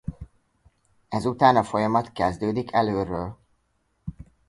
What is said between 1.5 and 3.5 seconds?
a folyamat kezdődik elölről.